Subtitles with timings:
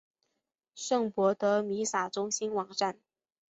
[0.73, 2.97] 圣博德弥撒中心网站